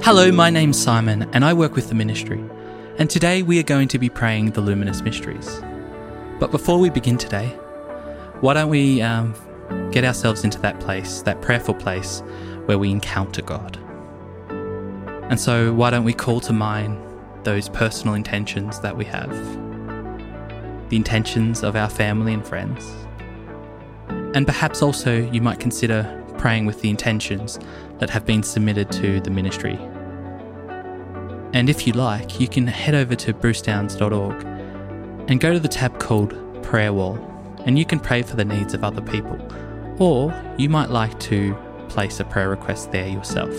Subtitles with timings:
[0.00, 2.42] Hello, my name's Simon, and I work with the ministry.
[2.98, 5.60] And today we are going to be praying the Luminous Mysteries.
[6.38, 7.48] But before we begin today,
[8.40, 9.34] why don't we um,
[9.90, 12.22] get ourselves into that place, that prayerful place
[12.66, 13.76] where we encounter God?
[15.30, 16.96] And so, why don't we call to mind
[17.44, 19.30] those personal intentions that we have?
[20.88, 22.88] The intentions of our family and friends.
[24.34, 27.58] And perhaps also you might consider praying with the intentions
[27.98, 29.78] that have been submitted to the ministry.
[31.52, 34.44] And if you like, you can head over to brucedowns.org
[35.30, 37.18] and go to the tab called Prayer Wall,
[37.64, 39.38] and you can pray for the needs of other people.
[39.98, 41.56] Or you might like to
[41.88, 43.54] place a prayer request there yourself.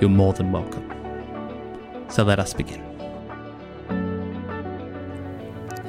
[0.00, 0.84] You're more than welcome.
[2.08, 2.82] So let us begin.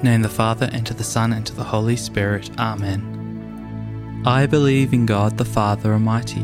[0.04, 2.50] Name the Father, and to the Son, and to the Holy Spirit.
[2.60, 4.23] Amen.
[4.26, 6.44] I believe in God the Father Almighty,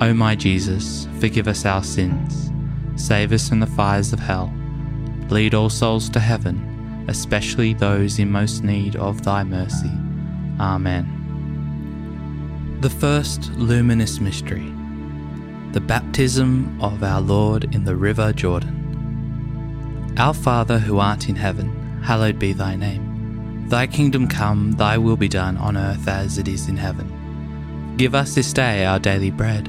[0.00, 2.50] O my Jesus, forgive us our sins,
[2.96, 4.52] save us from the fires of hell,
[5.28, 9.90] lead all souls to heaven, especially those in most need of thy mercy.
[10.58, 11.10] Amen.
[12.80, 14.72] The first luminous mystery,
[15.72, 20.14] the baptism of our Lord in the river Jordan.
[20.18, 23.68] Our Father who art in heaven, hallowed be thy name.
[23.68, 27.94] Thy kingdom come, thy will be done on earth as it is in heaven.
[27.96, 29.68] Give us this day our daily bread,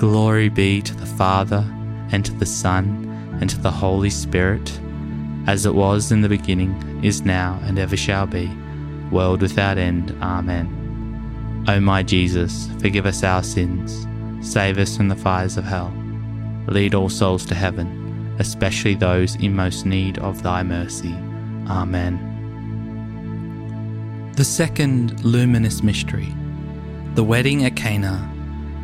[0.00, 1.62] Glory be to the Father,
[2.10, 4.80] and to the Son, and to the Holy Spirit
[5.46, 6.74] as it was in the beginning,
[7.04, 8.50] is now, and ever shall be,
[9.10, 10.16] world without end.
[10.22, 11.64] Amen.
[11.68, 14.06] O my Jesus, forgive us our sins,
[14.40, 15.92] save us from the fires of hell,
[16.66, 21.14] lead all souls to heaven, especially those in most need of thy mercy.
[21.68, 22.16] Amen.
[24.34, 26.34] The second luminous mystery,
[27.16, 28.39] the wedding at Cana,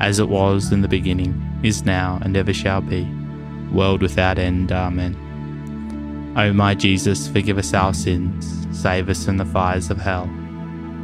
[0.00, 3.04] as it was in the beginning, is now, and ever shall be,
[3.72, 4.72] world without end.
[4.72, 6.34] Amen.
[6.36, 10.28] O my Jesus, forgive us our sins, save us from the fires of hell,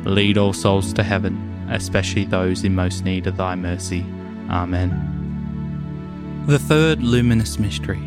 [0.04, 4.04] lead all souls to heaven especially those in most need of thy mercy.
[4.50, 5.08] Amen.
[6.46, 8.00] The third luminous mystery,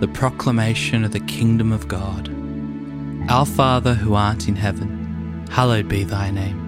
[0.00, 2.30] the proclamation of the kingdom of God.
[3.28, 6.67] Our Father who art in heaven, hallowed be thy name.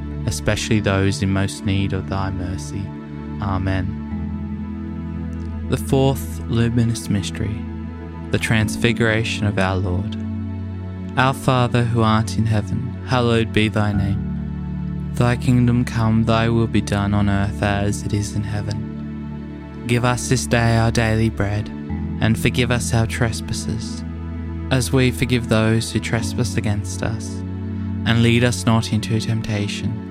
[0.25, 2.85] especially those in most need of thy mercy.
[3.41, 3.97] Amen.
[5.69, 7.63] The fourth luminous mystery,
[8.31, 10.17] the transfiguration of our Lord.
[11.17, 15.11] Our Father who art in heaven, hallowed be thy name.
[15.13, 19.83] Thy kingdom come, thy will be done on earth as it is in heaven.
[19.87, 21.67] Give us this day our daily bread,
[22.21, 24.03] and forgive us our trespasses,
[24.71, 27.29] as we forgive those who trespass against us.
[28.05, 30.10] And lead us not into temptation,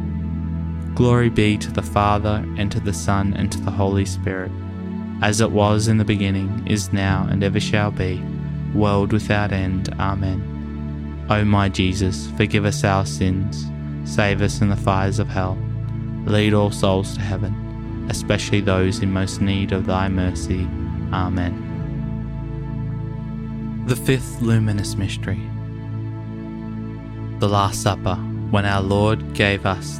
[1.01, 4.51] Glory be to the Father, and to the Son, and to the Holy Spirit,
[5.23, 8.23] as it was in the beginning, is now, and ever shall be,
[8.75, 9.89] world without end.
[9.99, 11.25] Amen.
[11.27, 13.65] O my Jesus, forgive us our sins,
[14.05, 15.57] save us from the fires of hell,
[16.25, 20.67] lead all souls to heaven especially those in most need of thy mercy.
[21.13, 21.53] Amen.
[23.87, 25.41] The fifth luminous mystery.
[27.39, 28.17] The Last Supper,
[28.51, 29.99] when our Lord gave us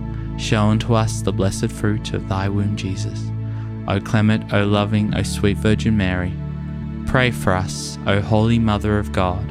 [0.41, 3.29] Show unto us the blessed fruit of thy womb, Jesus.
[3.87, 6.33] O clement, O loving, O sweet Virgin Mary,
[7.05, 9.47] pray for us, O holy Mother of God,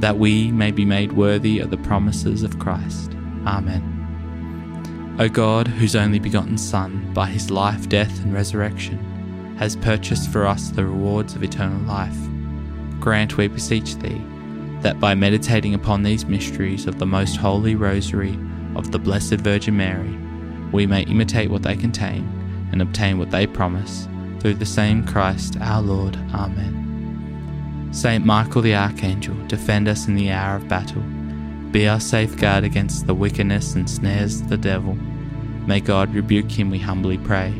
[0.00, 3.12] that we may be made worthy of the promises of Christ.
[3.46, 5.16] Amen.
[5.20, 10.44] O God, whose only begotten Son, by his life, death, and resurrection, has purchased for
[10.44, 12.18] us the rewards of eternal life,
[12.98, 14.20] grant, we beseech thee,
[14.80, 18.36] that by meditating upon these mysteries of the most holy Rosary,
[18.76, 20.16] of the Blessed Virgin Mary,
[20.72, 22.28] we may imitate what they contain
[22.72, 24.08] and obtain what they promise,
[24.40, 26.16] through the same Christ our Lord.
[26.32, 27.88] Amen.
[27.92, 31.02] Saint Michael the Archangel, defend us in the hour of battle.
[31.72, 34.94] Be our safeguard against the wickedness and snares of the devil.
[35.66, 37.52] May God rebuke him, we humbly pray.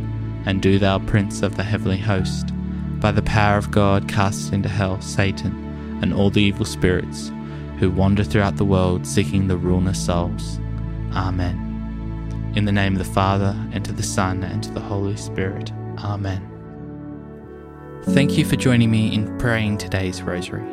[0.46, 2.52] And do thou, Prince of the heavenly host,
[3.00, 7.30] by the power of God cast into hell Satan and all the evil spirits
[7.78, 10.60] who wander throughout the world seeking the ruin of souls.
[11.12, 12.52] Amen.
[12.56, 15.72] In the name of the Father, and to the Son, and to the Holy Spirit.
[15.98, 16.46] Amen.
[18.04, 20.66] Thank you for joining me in praying today's Rosary.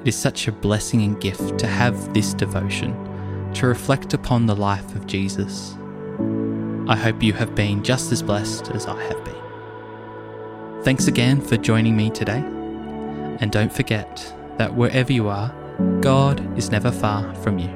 [0.00, 2.92] It is such a blessing and gift to have this devotion,
[3.54, 5.76] to reflect upon the life of Jesus.
[6.88, 10.82] I hope you have been just as blessed as I have been.
[10.82, 12.44] Thanks again for joining me today.
[13.40, 15.54] And don't forget that wherever you are,
[16.00, 17.68] God is never far from you.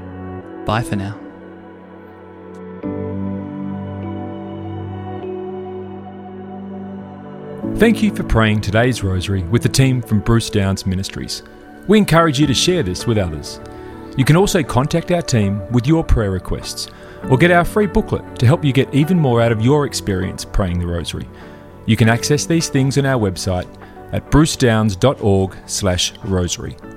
[0.67, 1.26] Bye for now.
[7.79, 11.43] Thank you for praying today's rosary with the team from Bruce Downs Ministries.
[11.87, 13.61] We encourage you to share this with others.
[14.17, 16.89] You can also contact our team with your prayer requests
[17.29, 20.43] or get our free booklet to help you get even more out of your experience
[20.43, 21.29] praying the rosary.
[21.85, 23.69] You can access these things on our website
[24.11, 26.96] at brucedowns.org/rosary.